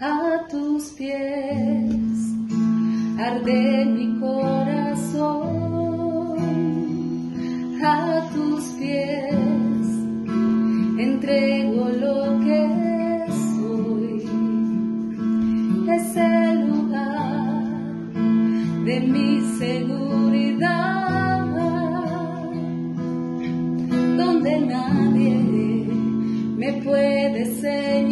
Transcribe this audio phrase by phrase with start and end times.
[0.00, 2.32] a tus pies,
[3.18, 5.50] arde mi corazón
[7.84, 9.86] a tus pies,
[10.98, 13.26] entrego lo que
[13.58, 14.24] soy,
[15.86, 17.62] es el lugar
[18.86, 21.46] de mi seguridad,
[24.16, 25.34] donde nadie
[26.56, 28.09] me puede señalar.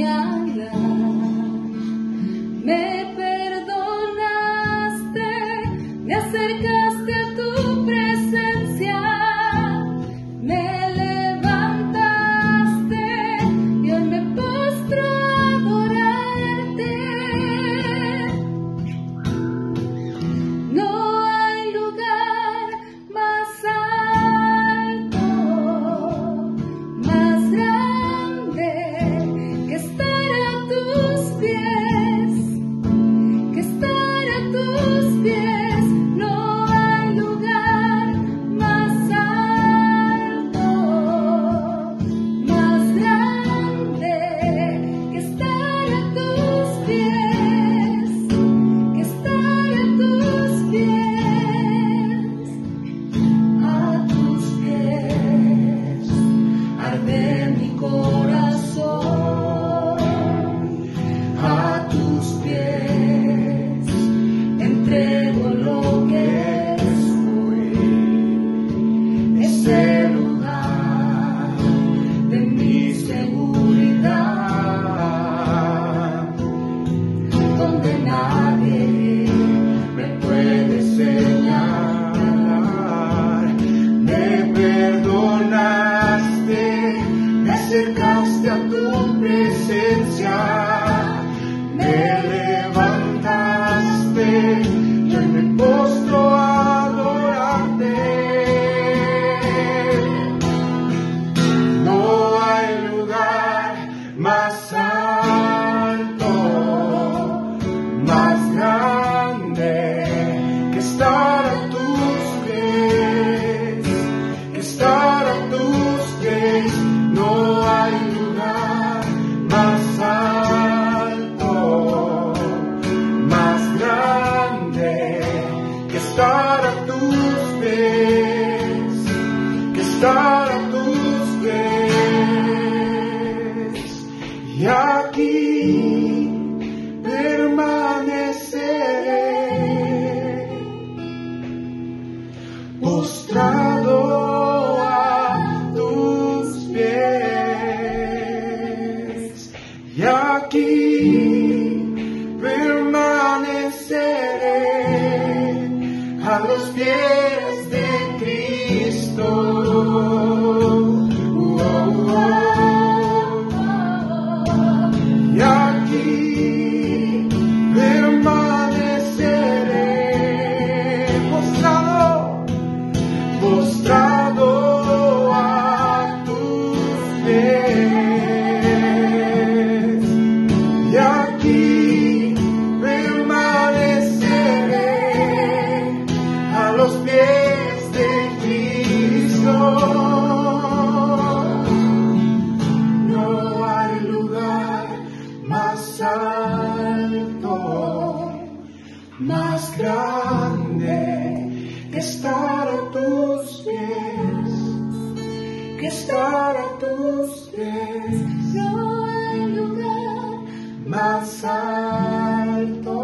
[205.89, 208.23] Estar a tus pies.
[208.55, 210.41] No hay lugar
[210.87, 212.95] Más alto,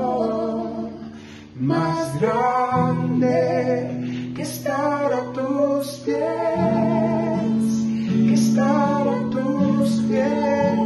[1.59, 3.53] más grande
[4.35, 6.17] que estar a tus pies,
[8.27, 10.79] que estar a tus pies.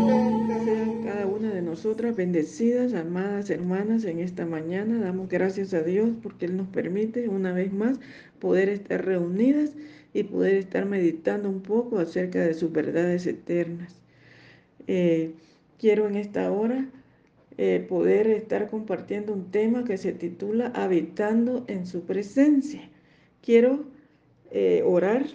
[1.05, 6.47] Cada una de nosotras bendecidas, amadas hermanas, en esta mañana damos gracias a Dios porque
[6.47, 7.99] Él nos permite una vez más
[8.41, 9.73] poder estar reunidas
[10.15, 14.01] y poder estar meditando un poco acerca de sus verdades eternas.
[14.87, 15.33] Eh,
[15.79, 16.89] quiero en esta hora
[17.57, 22.89] eh, poder estar compartiendo un tema que se titula Habitando en su presencia.
[23.43, 23.85] Quiero
[24.51, 25.27] eh, orar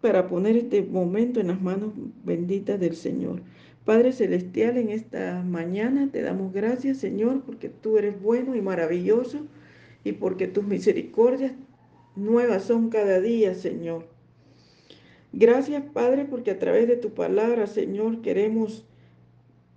[0.00, 1.92] para poner este momento en las manos
[2.24, 3.42] benditas del Señor.
[3.84, 9.46] Padre Celestial, en esta mañana te damos gracias, Señor, porque tú eres bueno y maravilloso
[10.04, 11.52] y porque tus misericordias
[12.14, 14.17] nuevas son cada día, Señor.
[15.32, 18.84] Gracias, Padre, porque a través de tu palabra, Señor, queremos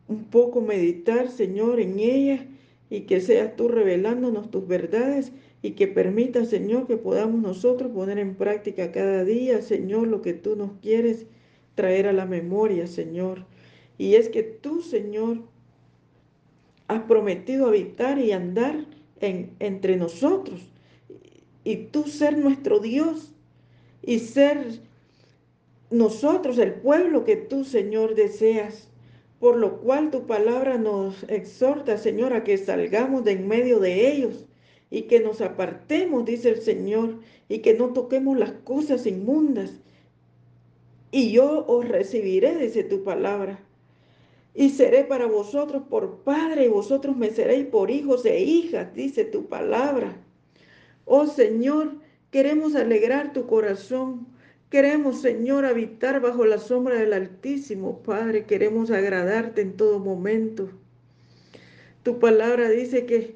[0.07, 2.48] un poco meditar, Señor, en ella
[2.89, 5.31] y que seas tú revelándonos tus verdades
[5.62, 10.33] y que permita, Señor, que podamos nosotros poner en práctica cada día, Señor, lo que
[10.33, 11.27] tú nos quieres
[11.75, 13.45] traer a la memoria, Señor.
[13.98, 15.44] Y es que tú, Señor,
[16.88, 18.86] has prometido habitar y andar
[19.19, 20.59] en, entre nosotros.
[21.63, 23.33] Y tú ser nuestro Dios
[24.01, 24.81] y ser
[25.91, 28.88] nosotros el pueblo que tú, Señor, deseas.
[29.39, 34.11] Por lo cual tu palabra nos exhorta, Señor, a que salgamos de en medio de
[34.11, 34.45] ellos
[34.89, 39.71] y que nos apartemos, dice el Señor, y que no toquemos las cosas inmundas.
[41.11, 43.59] Y yo os recibiré, dice tu palabra.
[44.53, 49.25] Y seré para vosotros por padre y vosotros me seréis por hijos e hijas, dice
[49.25, 50.17] tu palabra.
[51.05, 51.95] Oh Señor,
[52.29, 54.27] queremos alegrar tu corazón
[54.71, 58.45] Queremos, Señor, habitar bajo la sombra del Altísimo, Padre.
[58.45, 60.69] Queremos agradarte en todo momento.
[62.03, 63.35] Tu palabra dice que,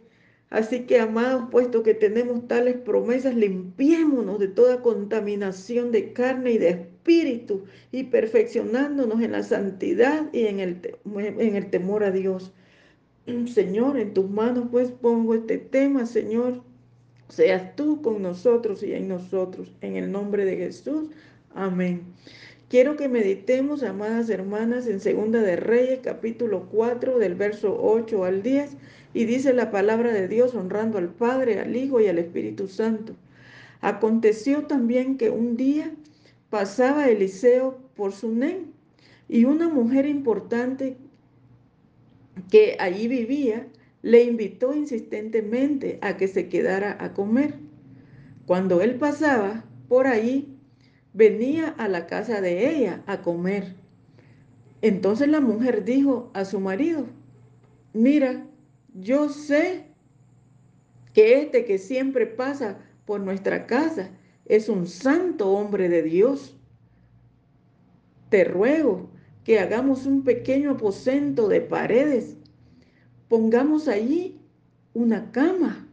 [0.49, 6.57] así que, amados, puesto que tenemos tales promesas, limpiémonos de toda contaminación de carne y
[6.57, 10.79] de espíritu y perfeccionándonos en la santidad y en el,
[11.17, 12.53] en el temor a Dios.
[13.53, 16.63] Señor, en tus manos pues pongo este tema, Señor
[17.29, 19.71] seas tú con nosotros y en nosotros.
[19.81, 21.09] En el nombre de Jesús.
[21.53, 22.03] Amén.
[22.69, 28.41] Quiero que meditemos, amadas hermanas, en Segunda de Reyes, capítulo 4, del verso 8 al
[28.41, 28.71] 10,
[29.13, 33.13] y dice la palabra de Dios honrando al Padre, al Hijo y al Espíritu Santo.
[33.81, 35.93] Aconteció también que un día
[36.49, 38.65] pasaba Eliseo por Sunem
[39.29, 40.97] y una mujer importante
[42.49, 43.67] que allí vivía
[44.05, 47.55] le invitó insistentemente a que se quedara a comer.
[48.45, 50.55] Cuando él pasaba por ahí,
[51.13, 53.73] venía a la casa de ella a comer.
[54.83, 57.07] Entonces la mujer dijo a su marido,
[57.93, 58.45] mira,
[58.93, 59.87] yo sé
[61.13, 64.11] que este que siempre pasa por nuestra casa
[64.45, 66.55] es un santo hombre de Dios.
[68.29, 69.09] Te ruego
[69.43, 72.37] que hagamos un pequeño aposento de paredes
[73.27, 74.39] pongamos allí
[74.93, 75.87] una cama,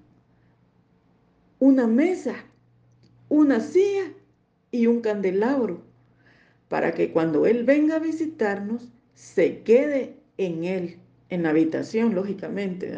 [1.59, 2.35] una mesa,
[3.29, 4.13] una silla
[4.71, 5.83] y un candelabro,
[6.69, 10.99] para que cuando Él venga a visitarnos, se quede en Él,
[11.29, 12.93] en la habitación, lógicamente.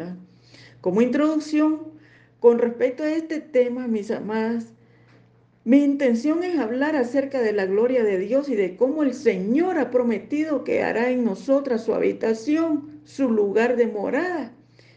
[0.81, 1.93] Como introducción,
[2.39, 4.67] con respecto a este tema, mis amadas,
[5.63, 9.79] mi intención es hablar acerca de la gloria de Dios y de cómo el Señor
[9.79, 14.53] ha prometido que hará en nosotras su habitación, su lugar de morada,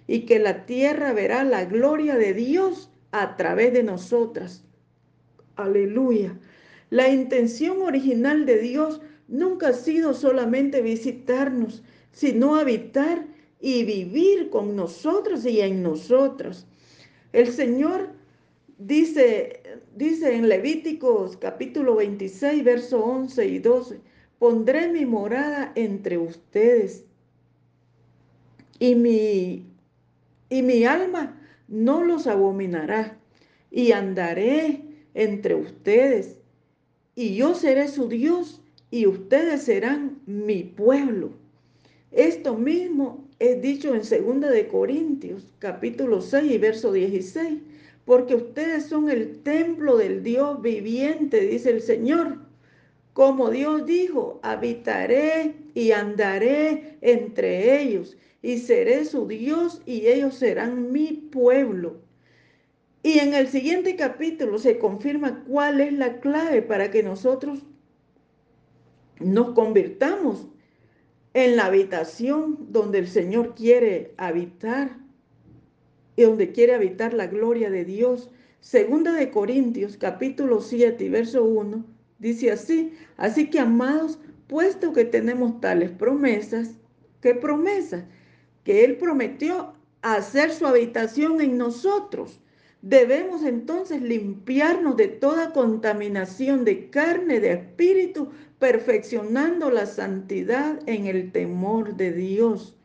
[0.06, 4.64] y que la tierra verá la gloria de Dios a través de nosotras.
[5.56, 6.38] Aleluya.
[6.90, 11.82] La intención original de Dios nunca ha sido solamente visitarnos,
[12.12, 13.26] sino habitar
[13.60, 16.66] y vivir con nosotros y en nosotros.
[17.32, 18.10] El Señor
[18.78, 19.60] dice,
[19.94, 24.00] dice en Levíticos capítulo 26, verso 11 y 12,
[24.38, 27.04] pondré mi morada entre ustedes
[28.78, 29.66] y mi,
[30.50, 33.18] y mi alma no los abominará
[33.70, 34.82] y andaré
[35.14, 36.38] entre ustedes
[37.14, 41.30] y yo seré su Dios y ustedes serán mi pueblo.
[42.12, 47.58] Esto mismo es dicho en 2 de Corintios capítulo 6 y verso 16
[48.04, 52.38] porque ustedes son el templo del Dios viviente, dice el Señor.
[53.12, 60.92] Como Dios dijo, habitaré y andaré entre ellos y seré su Dios y ellos serán
[60.92, 62.00] mi pueblo.
[63.02, 67.60] Y en el siguiente capítulo se confirma cuál es la clave para que nosotros
[69.20, 70.48] nos convirtamos
[71.34, 74.98] en la habitación donde el Señor quiere habitar
[76.16, 78.30] y donde quiere habitar la gloria de Dios.
[78.60, 81.84] Segunda de Corintios, capítulo 7 y verso 1,
[82.18, 84.18] dice así, así que amados,
[84.48, 86.72] puesto que tenemos tales promesas,
[87.20, 88.04] ¿qué promesas?
[88.68, 89.72] Que Él prometió
[90.02, 92.38] hacer su habitación en nosotros.
[92.82, 101.32] Debemos entonces limpiarnos de toda contaminación de carne, de espíritu, perfeccionando la santidad en el
[101.32, 102.76] temor de Dios.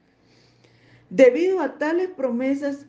[1.10, 2.86] Debido a tales promesas,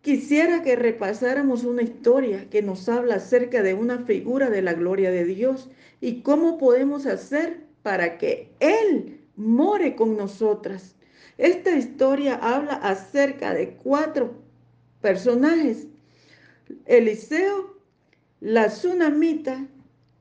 [0.00, 5.10] Quisiera que repasáramos una historia que nos habla acerca de una figura de la gloria
[5.10, 10.94] de Dios y cómo podemos hacer para que Él more con nosotras.
[11.38, 14.34] Esta historia habla acerca de cuatro
[15.00, 15.88] personajes.
[16.86, 17.76] Eliseo,
[18.40, 19.66] la tsunamita,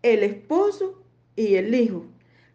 [0.01, 1.03] el esposo
[1.36, 2.05] y el hijo.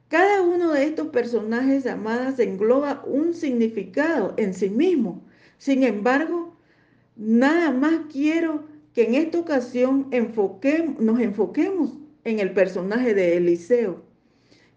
[0.08, 5.22] Cada uno de estos personajes, amadas, engloba un significado en sí mismo.
[5.58, 6.56] Sin embargo,
[7.16, 14.02] nada más quiero que en esta ocasión nos enfoquemos en el personaje de Eliseo,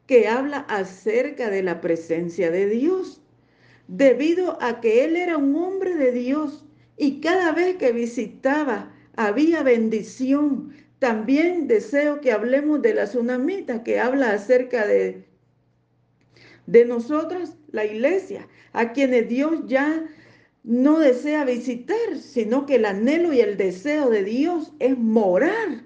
[0.06, 3.22] que habla acerca de la presencia de Dios,
[3.92, 6.64] debido a que él era un hombre de Dios
[6.96, 14.00] y cada vez que visitaba había bendición, también deseo que hablemos de la tsunamita que
[14.00, 15.26] habla acerca de,
[16.68, 20.08] de nosotros, la iglesia, a quienes Dios ya
[20.64, 25.84] no desea visitar, sino que el anhelo y el deseo de Dios es morar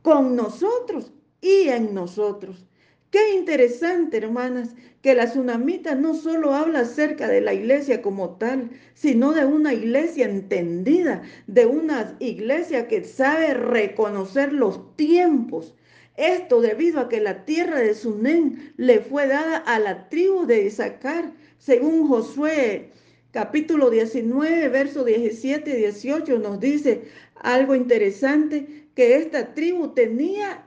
[0.00, 1.12] con nosotros
[1.42, 2.66] y en nosotros.
[3.10, 8.70] Qué interesante, hermanas, que la tsunamita no solo habla acerca de la iglesia como tal,
[8.94, 15.74] sino de una iglesia entendida, de una iglesia que sabe reconocer los tiempos.
[16.16, 20.64] Esto debido a que la tierra de Sunén le fue dada a la tribu de
[20.64, 22.90] Isaacar, según Josué
[23.30, 27.04] capítulo 19, verso 17 y 18 nos dice
[27.36, 30.66] algo interesante que esta tribu tenía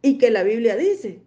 [0.00, 1.20] y que la Biblia dice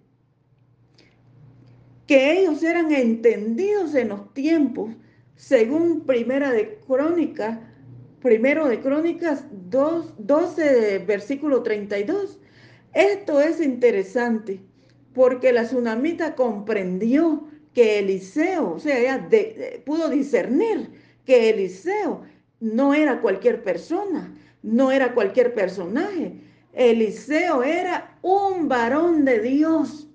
[2.07, 4.95] que ellos eran entendidos en los tiempos,
[5.35, 7.59] según Primera de Crónicas,
[8.21, 12.39] primero de Crónicas 2, 12, versículo 32.
[12.93, 14.61] Esto es interesante
[15.13, 19.29] porque la tsunamita comprendió que Eliseo, o sea, ella
[19.85, 20.89] pudo discernir
[21.25, 22.21] que Eliseo
[22.59, 24.33] no era cualquier persona,
[24.63, 26.41] no era cualquier personaje.
[26.73, 30.06] Eliseo era un varón de Dios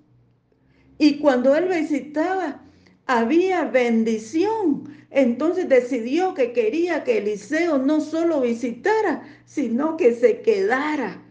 [1.03, 2.61] y cuando él visitaba,
[3.07, 4.85] había bendición.
[5.11, 11.21] Entonces decidió que quería que Eliseo no solo visitara, sino que se quedara,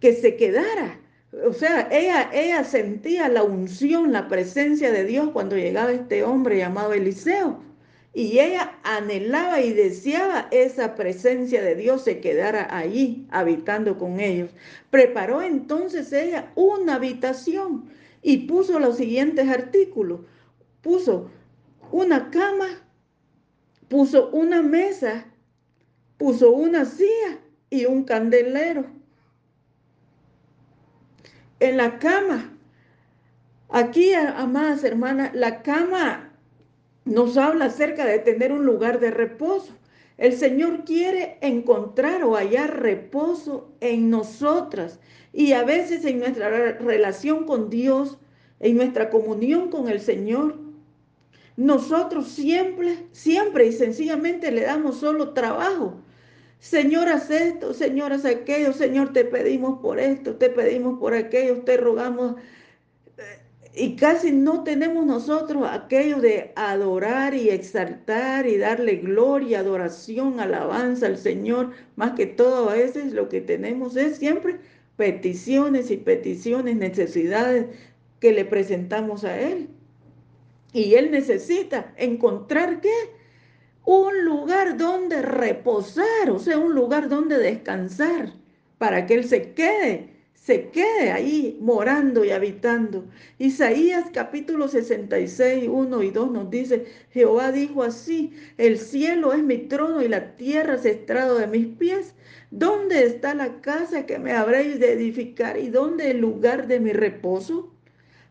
[0.00, 0.98] que se quedara.
[1.46, 6.56] O sea, ella, ella sentía la unción, la presencia de Dios cuando llegaba este hombre
[6.56, 7.60] llamado Eliseo.
[8.14, 14.48] Y ella anhelaba y deseaba esa presencia de Dios se quedara allí habitando con ellos.
[14.88, 17.84] Preparó entonces ella una habitación
[18.22, 20.20] y puso los siguientes artículos.
[20.80, 21.30] Puso
[21.90, 22.68] una cama,
[23.88, 25.26] puso una mesa,
[26.16, 28.86] puso una silla y un candelero.
[31.60, 32.56] En la cama,
[33.68, 36.32] aquí, amadas hermanas, la cama
[37.04, 39.76] nos habla acerca de tener un lugar de reposo.
[40.22, 45.00] El Señor quiere encontrar o hallar reposo en nosotras
[45.32, 48.18] y a veces en nuestra relación con Dios,
[48.60, 50.60] en nuestra comunión con el Señor,
[51.56, 56.00] nosotros siempre, siempre y sencillamente le damos solo trabajo.
[56.60, 61.62] Señor, haz esto, Señor, haz aquello, Señor, te pedimos por esto, te pedimos por aquello,
[61.62, 62.36] te rogamos.
[63.74, 71.06] Y casi no tenemos nosotros aquello de adorar y exaltar y darle gloria, adoración, alabanza
[71.06, 71.70] al Señor.
[71.96, 74.58] Más que todo a veces lo que tenemos es siempre
[74.96, 77.66] peticiones y peticiones, necesidades
[78.20, 79.68] que le presentamos a Él.
[80.74, 82.92] Y Él necesita encontrar qué?
[83.86, 88.34] Un lugar donde reposar, o sea, un lugar donde descansar,
[88.76, 90.11] para que Él se quede,
[90.44, 93.04] se quede ahí morando y habitando.
[93.38, 99.58] Isaías capítulo 66, 1 y 2 nos dice, Jehová dijo así, el cielo es mi
[99.58, 102.16] trono y la tierra es estrado de mis pies.
[102.50, 106.92] ¿Dónde está la casa que me habréis de edificar y dónde el lugar de mi
[106.92, 107.72] reposo?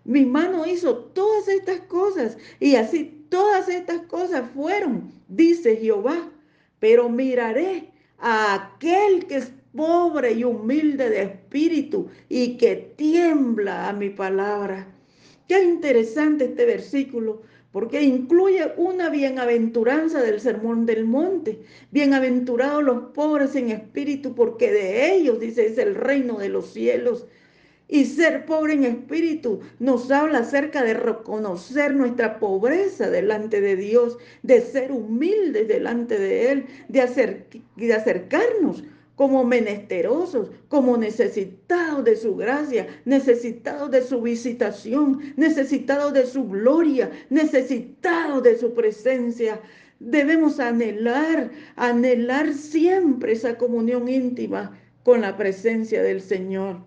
[0.04, 6.30] Mi mano hizo todas estas cosas y así todas estas cosas fueron, dice Jehová.
[6.80, 13.94] Pero miraré a aquel que es pobre y humilde de espíritu y que tiembla a
[13.94, 14.88] mi palabra.
[15.48, 21.62] Qué interesante este versículo porque incluye una bienaventuranza del sermón del monte.
[21.92, 27.28] Bienaventurados los pobres en espíritu, porque de ellos, dice, es el reino de los cielos.
[27.88, 34.18] Y ser pobre en espíritu nos habla acerca de reconocer nuestra pobreza delante de Dios,
[34.44, 38.84] de ser humildes delante de Él, de, de acercarnos
[39.22, 47.12] como menesterosos, como necesitados de su gracia, necesitados de su visitación, necesitados de su gloria,
[47.30, 49.62] necesitados de su presencia.
[50.00, 56.78] Debemos anhelar, anhelar siempre esa comunión íntima con la presencia del Señor.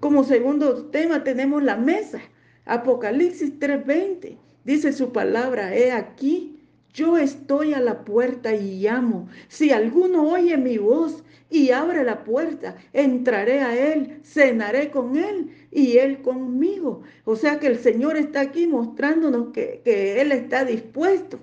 [0.00, 2.22] Como segundo tema tenemos la mesa.
[2.64, 6.58] Apocalipsis 3:20 dice su palabra, he aquí,
[6.92, 9.28] yo estoy a la puerta y llamo.
[9.48, 15.50] Si alguno oye mi voz y abre la puerta, entraré a él, cenaré con él
[15.70, 17.02] y Él conmigo.
[17.24, 21.38] O sea que el Señor está aquí mostrándonos que, que Él está dispuesto.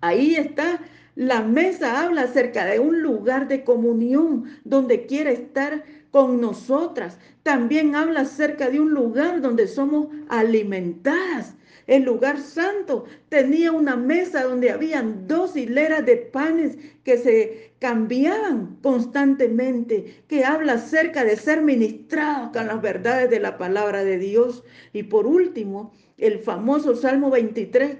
[0.00, 0.80] Ahí está
[1.16, 7.18] la mesa habla acerca de un lugar de comunión donde quiere estar con nosotras.
[7.42, 11.54] También habla acerca de un lugar donde somos alimentadas.
[11.86, 18.78] El lugar santo tenía una mesa donde habían dos hileras de panes que se cambiaban
[18.82, 24.64] constantemente, que habla acerca de ser ministrados con las verdades de la palabra de Dios.
[24.92, 27.98] Y por último, el famoso Salmo 23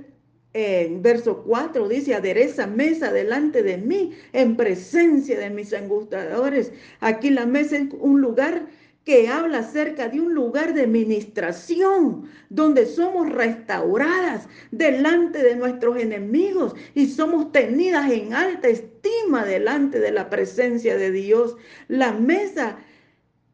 [0.59, 6.73] en verso 4 dice, adereza mesa delante de mí en presencia de mis angustiadores.
[7.01, 8.67] Aquí la mesa es un lugar
[9.07, 16.75] que habla acerca de un lugar de ministración, donde somos restauradas delante de nuestros enemigos
[16.93, 21.57] y somos tenidas en alta estima delante de la presencia de Dios.
[21.87, 22.79] La mesa,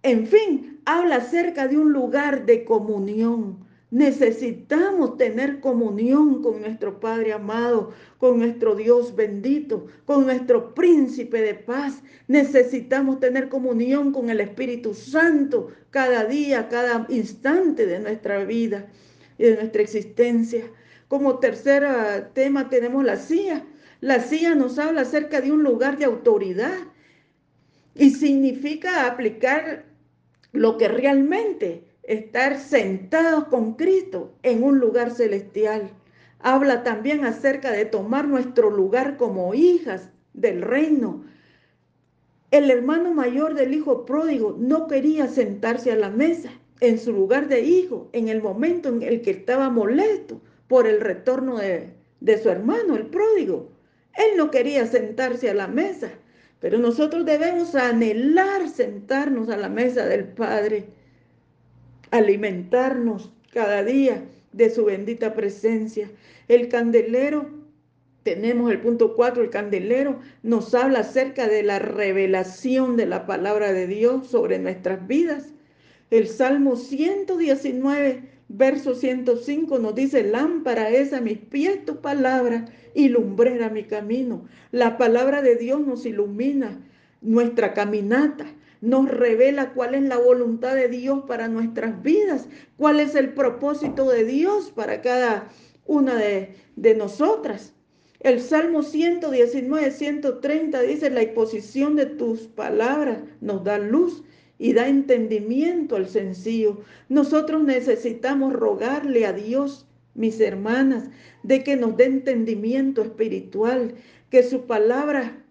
[0.03, 3.62] en fin, habla acerca de un lugar de comunión
[3.93, 11.53] Necesitamos tener comunión con nuestro Padre amado, con nuestro Dios bendito, con nuestro príncipe de
[11.55, 12.03] paz.
[12.27, 18.87] Necesitamos tener comunión con el Espíritu Santo cada día, cada instante de nuestra vida
[19.37, 20.65] y de nuestra existencia.
[21.07, 21.85] Como tercer
[22.33, 23.67] tema tenemos la CIA.
[24.01, 26.79] La CIA nos habla acerca de un lugar de autoridad
[27.95, 29.85] y significa aplicar
[30.53, 35.91] lo que realmente estar sentados con Cristo en un lugar celestial.
[36.41, 41.25] Habla también acerca de tomar nuestro lugar como hijas del reino.
[42.51, 47.49] El hermano mayor del hijo pródigo no quería sentarse a la mesa en su lugar
[47.49, 51.91] de hijo en el momento en el que estaba molesto por el retorno de,
[52.21, 53.71] de su hermano, el pródigo.
[54.17, 56.11] Él no quería sentarse a la mesa,
[56.61, 60.87] pero nosotros debemos anhelar sentarnos a la mesa del Padre
[62.13, 66.09] alimentarnos cada día de su bendita presencia.
[66.47, 67.51] El candelero,
[68.23, 73.73] tenemos el punto 4, el candelero nos habla acerca de la revelación de la palabra
[73.73, 75.55] de Dios sobre nuestras vidas.
[76.11, 83.09] El Salmo 119, verso 105 nos dice, lámpara es a mis pies tu palabra y
[83.09, 84.45] lumbrera mi camino.
[84.71, 86.79] La palabra de Dios nos ilumina
[87.23, 88.47] nuestra caminata
[88.83, 94.11] nos revela cuál es la voluntad de Dios para nuestras vidas, cuál es el propósito
[94.11, 95.49] de Dios para cada
[95.87, 97.75] una de, de nosotras.
[98.19, 104.25] El Salmo 119, 130 dice, la exposición de tus palabras nos da luz
[104.59, 106.81] y da entendimiento al sencillo.
[107.09, 111.09] Nosotros necesitamos rogarle a Dios, mis hermanas,
[111.45, 113.95] de que nos dé entendimiento espiritual,
[114.29, 115.45] que su palabra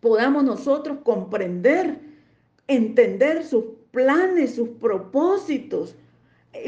[0.00, 2.07] podamos nosotros comprender
[2.68, 5.96] entender sus planes, sus propósitos.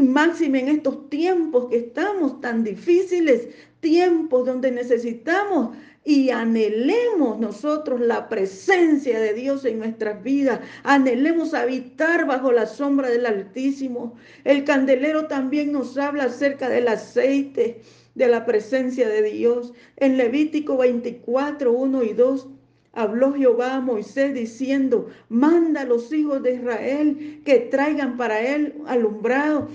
[0.01, 3.49] Máxime en estos tiempos que estamos tan difíciles,
[3.81, 12.27] tiempos donde necesitamos y anhelemos nosotros la presencia de Dios en nuestras vidas, anhelemos habitar
[12.27, 14.17] bajo la sombra del Altísimo.
[14.45, 17.83] El candelero también nos habla acerca del aceite,
[18.15, 19.73] de la presencia de Dios.
[19.97, 22.49] En Levítico 24, 1 y 2
[22.93, 28.75] Habló Jehová a Moisés diciendo, manda a los hijos de Israel que traigan para él
[28.87, 29.69] alumbrado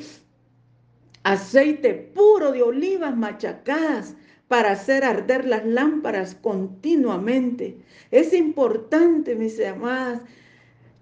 [1.25, 4.15] aceite puro de olivas machacadas
[4.47, 7.79] para hacer arder las lámparas continuamente.
[8.11, 10.21] Es importante, mis amadas,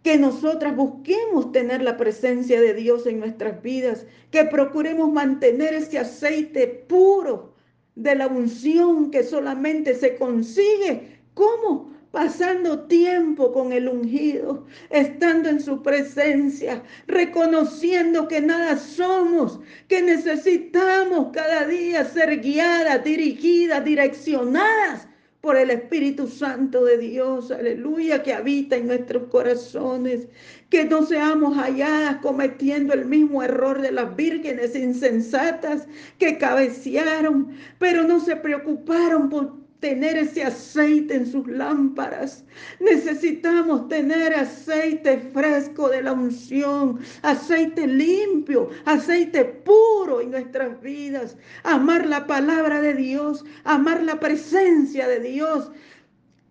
[0.02, 6.00] que nosotras busquemos tener la presencia de Dios en nuestras vidas, que procuremos mantener ese
[6.00, 7.54] aceite puro
[7.96, 11.20] de la unción que solamente se consigue.
[11.34, 11.93] ¿Cómo?
[12.14, 21.30] Pasando tiempo con el ungido, estando en su presencia, reconociendo que nada somos, que necesitamos
[21.34, 25.08] cada día ser guiadas, dirigidas, direccionadas
[25.42, 30.28] por el Espíritu Santo de Dios, aleluya, que habita en nuestros corazones,
[30.70, 35.88] que no seamos halladas cometiendo el mismo error de las vírgenes insensatas
[36.20, 42.46] que cabecearon, pero no se preocuparon por tener ese aceite en sus lámparas.
[42.80, 51.36] Necesitamos tener aceite fresco de la unción, aceite limpio, aceite puro en nuestras vidas.
[51.66, 55.70] Amar la palabra de Dios, amar la presencia de Dios.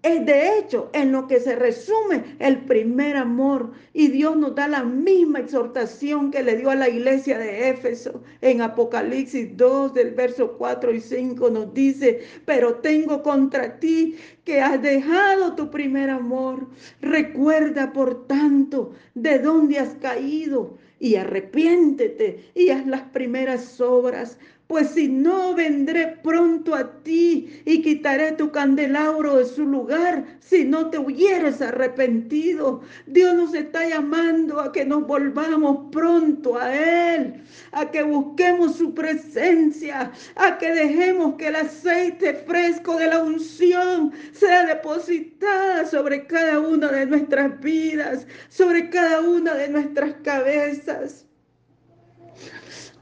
[0.02, 3.72] Es de hecho en lo que se resume el primer amor.
[3.92, 8.22] Y Dios nos da la misma exhortación que le dio a la iglesia de Éfeso
[8.40, 14.60] en Apocalipsis 2 del verso 4 y 5 nos dice, pero tengo contra ti que
[14.60, 16.66] has dejado tu primer amor.
[17.00, 24.38] Recuerda, por tanto, de dónde has caído y arrepiéntete y haz las primeras obras
[24.72, 30.64] pues si no vendré pronto a ti y quitaré tu candelabro de su lugar, si
[30.64, 32.80] no te hubieras arrepentido.
[33.04, 37.34] Dios nos está llamando a que nos volvamos pronto a Él,
[37.72, 44.10] a que busquemos su presencia, a que dejemos que el aceite fresco de la unción
[44.32, 51.26] sea depositada sobre cada una de nuestras vidas, sobre cada una de nuestras cabezas.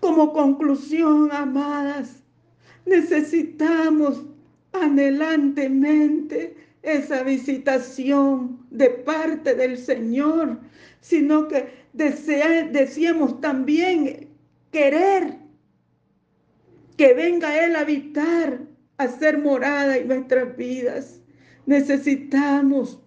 [0.01, 2.23] Como conclusión, amadas,
[2.87, 4.25] necesitamos
[4.73, 10.59] anhelantemente esa visitación de parte del Señor,
[11.01, 14.29] sino que deseamos también
[14.73, 15.39] querer
[16.97, 18.61] que venga Él a habitar,
[18.97, 21.21] a ser morada en nuestras vidas.
[21.67, 23.03] Necesitamos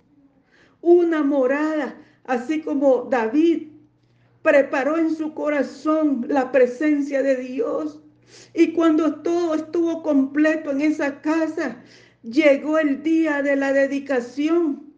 [0.82, 3.73] una morada, así como David
[4.44, 8.00] preparó en su corazón la presencia de Dios.
[8.54, 11.82] Y cuando todo estuvo completo en esa casa,
[12.22, 14.94] llegó el día de la dedicación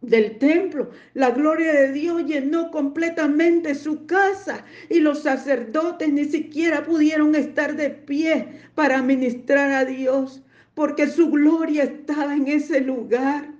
[0.00, 0.90] del templo.
[1.14, 7.76] La gloria de Dios llenó completamente su casa y los sacerdotes ni siquiera pudieron estar
[7.76, 10.42] de pie para ministrar a Dios
[10.74, 13.52] porque su gloria estaba en ese lugar.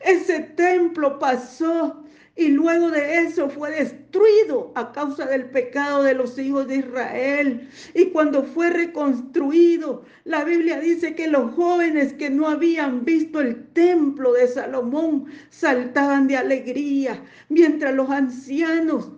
[0.00, 2.02] Ese templo pasó
[2.34, 7.68] y luego de eso fue destruido a causa del pecado de los hijos de Israel.
[7.94, 13.66] Y cuando fue reconstruido, la Biblia dice que los jóvenes que no habían visto el
[13.68, 19.12] templo de Salomón saltaban de alegría, mientras los ancianos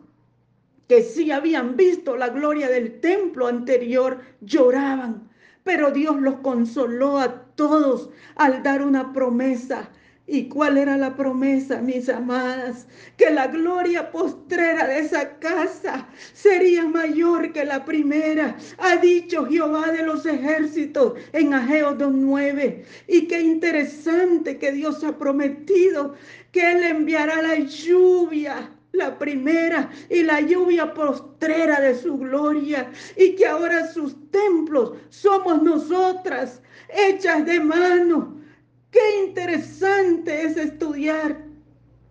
[0.88, 5.30] que sí habían visto la gloria del templo anterior lloraban.
[5.62, 9.88] Pero Dios los consoló a todos al dar una promesa
[10.26, 12.86] ¿Y cuál era la promesa, mis amadas?
[13.18, 18.56] Que la gloria postrera de esa casa sería mayor que la primera.
[18.78, 22.84] Ha dicho Jehová de los ejércitos en Ageo 2.9.
[23.06, 26.14] Y qué interesante que Dios ha prometido
[26.52, 33.34] que Él enviará la lluvia la primera y la lluvia postrera de su gloria, y
[33.34, 38.43] que ahora sus templos somos nosotras, hechas de mano,
[38.94, 41.36] Qué interesante es estudiar.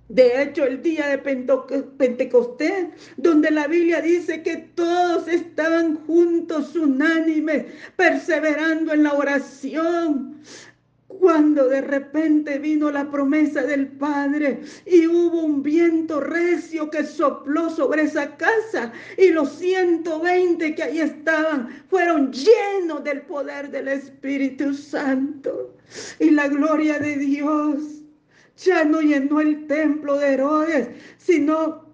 [0.09, 7.67] De hecho, el día de Pentecostés, donde la Biblia dice que todos estaban juntos, unánimes,
[7.95, 10.41] perseverando en la oración,
[11.19, 17.69] cuando de repente vino la promesa del Padre y hubo un viento recio que sopló
[17.69, 24.73] sobre esa casa y los 120 que ahí estaban fueron llenos del poder del Espíritu
[24.73, 25.75] Santo
[26.19, 28.03] y la gloria de Dios
[28.57, 31.93] ya no llenó el templo de Herodes, sino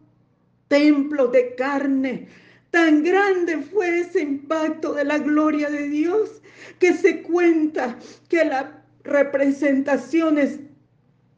[0.68, 2.28] templo de carne.
[2.72, 6.42] Tan grande fue ese impacto de la gloria de Dios
[6.78, 8.79] que se cuenta que la
[9.10, 10.60] representaciones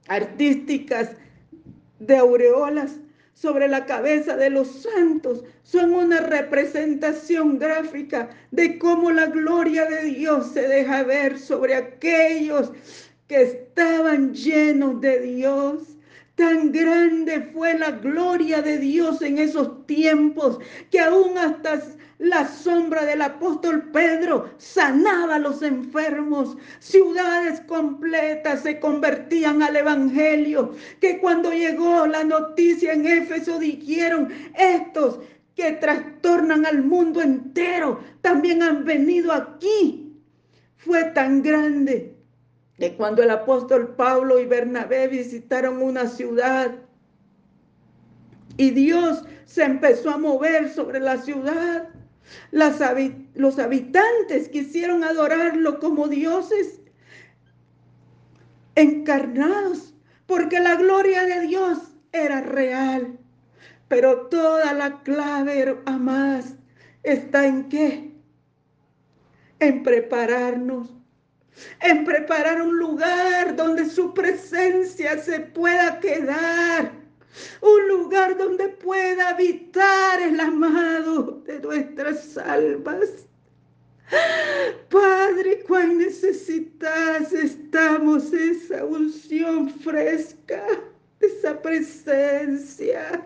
[0.07, 1.11] artísticas
[1.99, 2.99] de aureolas
[3.33, 10.03] sobre la cabeza de los santos son una representación gráfica de cómo la gloria de
[10.03, 12.71] Dios se deja ver sobre aquellos
[13.27, 15.97] que estaban llenos de Dios.
[16.41, 20.57] Tan grande fue la gloria de Dios en esos tiempos
[20.89, 21.83] que aún hasta
[22.17, 26.57] la sombra del apóstol Pedro sanaba a los enfermos.
[26.79, 30.73] Ciudades completas se convertían al evangelio.
[30.99, 35.19] Que cuando llegó la noticia en Éfeso dijeron, estos
[35.53, 40.11] que trastornan al mundo entero también han venido aquí.
[40.77, 42.10] Fue tan grande
[42.77, 46.71] que cuando el apóstol Pablo y Bernabé visitaron una ciudad
[48.57, 51.89] y Dios se empezó a mover sobre la ciudad,
[52.51, 56.81] los habitantes quisieron adorarlo como dioses
[58.75, 59.93] encarnados,
[60.25, 61.79] porque la gloria de Dios
[62.11, 63.17] era real.
[63.87, 66.55] Pero toda la clave, amadas,
[67.03, 68.13] está en qué?
[69.59, 70.89] En prepararnos,
[71.81, 77.01] en preparar un lugar donde su presencia se pueda quedar
[77.61, 83.25] un lugar donde pueda habitar el amado de nuestras almas.
[84.89, 90.61] Padre, cuán necesitas necesitamos esa unción fresca,
[91.19, 93.25] esa presencia.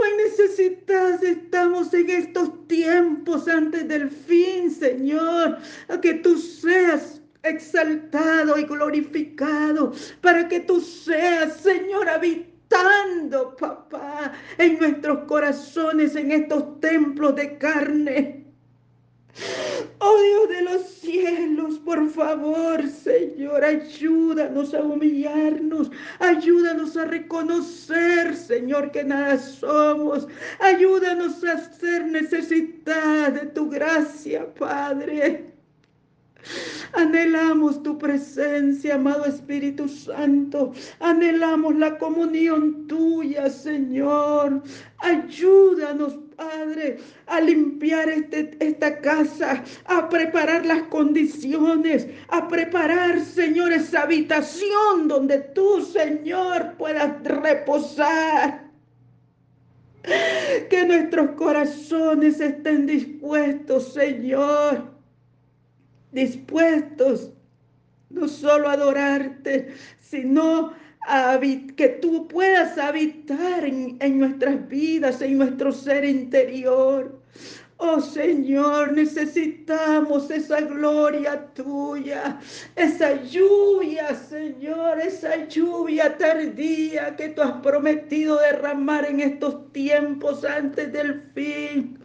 [0.00, 5.58] Cuán necesitados estamos en estos tiempos antes del fin, Señor,
[5.88, 14.78] a que tú seas exaltado y glorificado, para que tú seas, Señor, habitando, papá, en
[14.78, 18.46] nuestros corazones, en estos templos de carne.
[19.98, 28.90] Oh Dios de los cielos, por favor, Señor, ayúdanos a humillarnos, ayúdanos a reconocer, Señor,
[28.90, 30.26] que nada somos,
[30.58, 35.50] ayúdanos a ser necesidad de tu gracia, Padre.
[36.92, 40.72] Anhelamos tu presencia, amado Espíritu Santo.
[41.00, 44.62] Anhelamos la comunión tuya, Señor.
[44.98, 54.02] Ayúdanos, Padre, a limpiar este, esta casa, a preparar las condiciones, a preparar, Señor, esa
[54.02, 58.70] habitación donde tú, Señor, puedas reposar.
[60.70, 64.90] Que nuestros corazones estén dispuestos, Señor
[66.12, 67.30] dispuestos
[68.08, 70.74] no solo a adorarte, sino a
[71.76, 77.20] que tú puedas habitar en, en nuestras vidas, en nuestro ser interior.
[77.82, 82.38] Oh Señor, necesitamos esa gloria tuya,
[82.76, 90.92] esa lluvia, Señor, esa lluvia tardía que tú has prometido derramar en estos tiempos antes
[90.92, 91.98] del fin.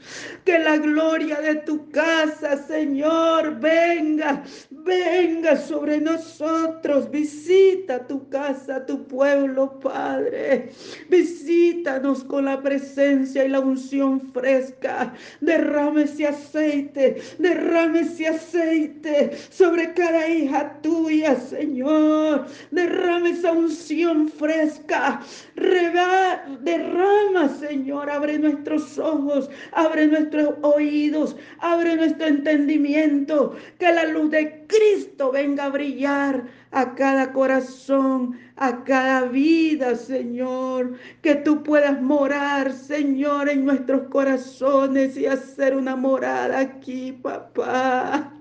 [0.44, 7.10] Que la gloria de tu casa, Señor, venga, venga sobre nosotros.
[7.10, 10.70] Visita tu casa, tu pueblo, Padre.
[11.10, 19.32] Visítanos con la presencia y la unción fresca de derrame ese aceite, derrame ese aceite
[19.50, 22.46] sobre cada hija tuya, Señor.
[22.72, 25.22] Derrame esa unción fresca.
[25.56, 28.10] derrama, Señor.
[28.10, 33.56] Abre nuestros ojos, abre nuestros oídos, abre nuestro entendimiento.
[33.80, 40.98] Que la luz de Cristo venga a brillar a cada corazón, a cada vida, Señor.
[41.22, 48.32] Que tú puedas morar, Señor, en nuestros corazones y hacer una morada aquí, papá.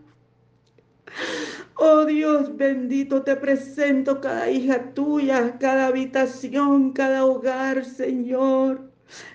[1.77, 8.93] Oh Dios bendito, te presento cada hija tuya, cada habitación, cada hogar, Señor.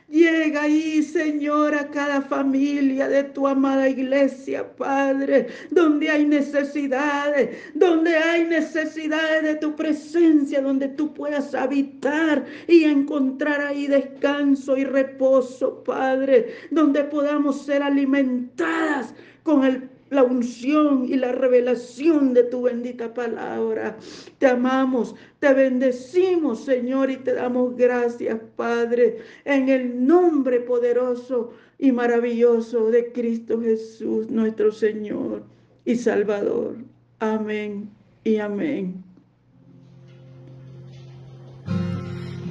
[0.10, 8.18] Llega ahí, Señor, a cada familia de tu amada iglesia, Padre, donde hay necesidades, donde
[8.18, 15.84] hay necesidades de tu presencia, donde tú puedas habitar y encontrar ahí descanso y reposo,
[15.84, 23.14] Padre, donde podamos ser alimentadas con el la unción y la revelación de tu bendita
[23.14, 23.98] palabra.
[24.38, 31.92] Te amamos, te bendecimos, Señor, y te damos gracias, Padre, en el nombre poderoso y
[31.92, 35.44] maravilloso de Cristo Jesús, nuestro Señor
[35.86, 36.78] y Salvador.
[37.20, 37.90] Amén
[38.24, 39.04] y amén.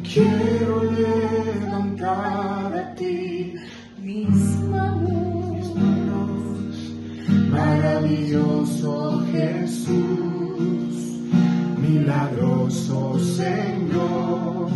[0.02, 3.54] Quiero levantar a ti
[4.02, 5.17] mis manos
[7.50, 10.94] maravilloso Jesús,
[11.76, 14.68] milagroso Señor.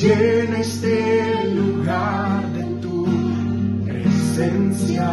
[0.00, 3.06] Llena este lugar de tu
[3.84, 5.10] presencia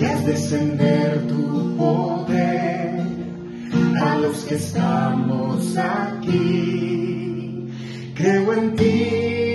[0.00, 3.00] y haz descender tu poder
[4.02, 7.68] a los que estamos aquí.
[8.16, 9.51] Creo en ti.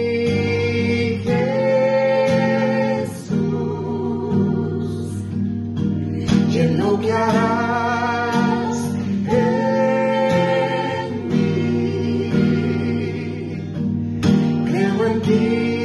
[15.19, 15.76] Toda